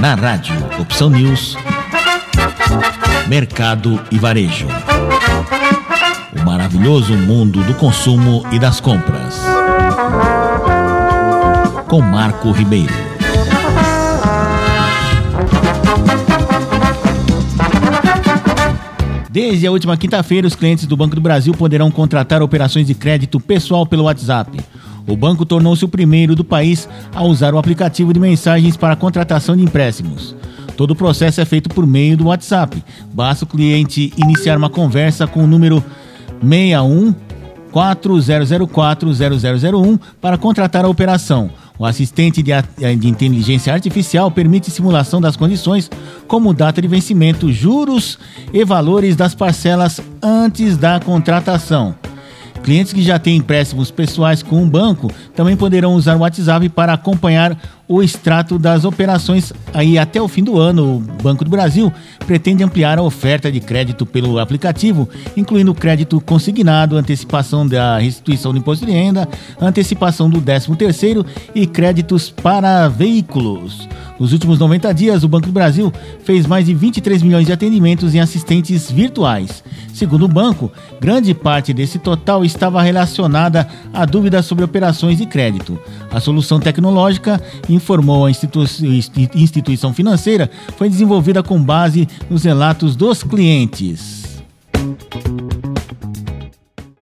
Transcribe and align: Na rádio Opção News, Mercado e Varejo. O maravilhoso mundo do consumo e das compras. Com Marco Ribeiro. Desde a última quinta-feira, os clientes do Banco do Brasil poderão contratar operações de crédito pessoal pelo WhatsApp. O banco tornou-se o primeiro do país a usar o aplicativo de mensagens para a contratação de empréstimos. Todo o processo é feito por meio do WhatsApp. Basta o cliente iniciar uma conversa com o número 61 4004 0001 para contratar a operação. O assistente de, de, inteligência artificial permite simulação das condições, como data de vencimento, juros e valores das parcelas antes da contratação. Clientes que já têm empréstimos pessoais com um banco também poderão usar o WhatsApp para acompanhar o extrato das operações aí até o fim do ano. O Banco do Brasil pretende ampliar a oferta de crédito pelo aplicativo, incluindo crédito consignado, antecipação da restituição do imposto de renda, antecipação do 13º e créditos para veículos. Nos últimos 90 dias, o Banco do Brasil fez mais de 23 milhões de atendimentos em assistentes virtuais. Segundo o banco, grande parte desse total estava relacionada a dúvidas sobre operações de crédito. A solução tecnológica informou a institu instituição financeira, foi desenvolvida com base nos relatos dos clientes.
Na 0.00 0.14
rádio 0.14 0.54
Opção 0.78 1.10
News, 1.10 1.56
Mercado 3.26 4.00
e 4.12 4.18
Varejo. 4.18 4.68
O 6.36 6.44
maravilhoso 6.44 7.14
mundo 7.14 7.62
do 7.64 7.74
consumo 7.74 8.46
e 8.52 8.60
das 8.60 8.80
compras. 8.80 9.40
Com 11.88 12.00
Marco 12.00 12.52
Ribeiro. 12.52 12.94
Desde 19.28 19.66
a 19.66 19.72
última 19.72 19.96
quinta-feira, 19.96 20.46
os 20.46 20.54
clientes 20.54 20.86
do 20.86 20.96
Banco 20.96 21.16
do 21.16 21.20
Brasil 21.20 21.52
poderão 21.54 21.90
contratar 21.90 22.40
operações 22.40 22.86
de 22.86 22.94
crédito 22.94 23.40
pessoal 23.40 23.84
pelo 23.84 24.04
WhatsApp. 24.04 24.60
O 25.08 25.16
banco 25.16 25.46
tornou-se 25.46 25.84
o 25.84 25.88
primeiro 25.88 26.36
do 26.36 26.44
país 26.44 26.86
a 27.14 27.24
usar 27.24 27.54
o 27.54 27.58
aplicativo 27.58 28.12
de 28.12 28.20
mensagens 28.20 28.76
para 28.76 28.92
a 28.92 28.96
contratação 28.96 29.56
de 29.56 29.64
empréstimos. 29.64 30.36
Todo 30.76 30.92
o 30.92 30.96
processo 30.96 31.40
é 31.40 31.44
feito 31.44 31.68
por 31.70 31.86
meio 31.86 32.16
do 32.16 32.26
WhatsApp. 32.26 32.84
Basta 33.12 33.44
o 33.44 33.48
cliente 33.48 34.12
iniciar 34.16 34.56
uma 34.56 34.70
conversa 34.70 35.26
com 35.26 35.42
o 35.42 35.46
número 35.46 35.82
61 36.40 37.14
4004 37.72 39.10
0001 39.12 39.98
para 40.20 40.38
contratar 40.38 40.84
a 40.84 40.88
operação. 40.88 41.50
O 41.78 41.86
assistente 41.86 42.42
de, 42.42 42.52
de, 42.96 43.08
inteligência 43.08 43.72
artificial 43.72 44.30
permite 44.30 44.70
simulação 44.70 45.20
das 45.20 45.36
condições, 45.36 45.88
como 46.26 46.52
data 46.52 46.82
de 46.82 46.88
vencimento, 46.88 47.52
juros 47.52 48.18
e 48.52 48.64
valores 48.64 49.14
das 49.14 49.34
parcelas 49.34 50.00
antes 50.22 50.76
da 50.76 50.98
contratação. 50.98 51.94
Clientes 52.62 52.92
que 52.92 53.02
já 53.02 53.18
têm 53.18 53.36
empréstimos 53.36 53.90
pessoais 53.90 54.42
com 54.42 54.62
um 54.62 54.68
banco 54.68 55.10
também 55.34 55.56
poderão 55.56 55.94
usar 55.94 56.16
o 56.16 56.20
WhatsApp 56.20 56.68
para 56.68 56.92
acompanhar 56.92 57.56
o 57.88 58.02
extrato 58.02 58.58
das 58.58 58.84
operações 58.84 59.52
aí 59.72 59.98
até 59.98 60.20
o 60.20 60.28
fim 60.28 60.44
do 60.44 60.58
ano. 60.58 60.96
O 60.96 61.22
Banco 61.22 61.44
do 61.44 61.50
Brasil 61.50 61.90
pretende 62.26 62.62
ampliar 62.62 62.98
a 62.98 63.02
oferta 63.02 63.50
de 63.50 63.60
crédito 63.60 64.04
pelo 64.04 64.38
aplicativo, 64.38 65.08
incluindo 65.36 65.74
crédito 65.74 66.20
consignado, 66.20 66.96
antecipação 66.96 67.66
da 67.66 67.98
restituição 67.98 68.52
do 68.52 68.58
imposto 68.58 68.84
de 68.84 68.92
renda, 68.92 69.26
antecipação 69.58 70.28
do 70.28 70.40
13º 70.42 71.24
e 71.54 71.66
créditos 71.66 72.28
para 72.28 72.88
veículos. 72.88 73.88
Nos 74.18 74.32
últimos 74.32 74.58
90 74.58 74.92
dias, 74.92 75.22
o 75.22 75.28
Banco 75.28 75.46
do 75.46 75.52
Brasil 75.52 75.92
fez 76.24 76.44
mais 76.44 76.66
de 76.66 76.74
23 76.74 77.22
milhões 77.22 77.46
de 77.46 77.52
atendimentos 77.52 78.14
em 78.14 78.20
assistentes 78.20 78.90
virtuais. 78.90 79.62
Segundo 79.94 80.24
o 80.24 80.28
banco, 80.28 80.70
grande 81.00 81.32
parte 81.34 81.72
desse 81.72 81.98
total 81.98 82.44
estava 82.44 82.82
relacionada 82.82 83.66
a 83.92 84.04
dúvidas 84.04 84.44
sobre 84.44 84.64
operações 84.64 85.18
de 85.18 85.26
crédito. 85.26 85.78
A 86.10 86.20
solução 86.20 86.58
tecnológica 86.58 87.40
informou 87.78 88.26
a 88.26 88.30
institu 88.30 88.64
instituição 89.34 89.94
financeira, 89.94 90.50
foi 90.76 90.90
desenvolvida 90.90 91.42
com 91.42 91.62
base 91.62 92.06
nos 92.28 92.44
relatos 92.44 92.94
dos 92.94 93.22
clientes. 93.22 94.27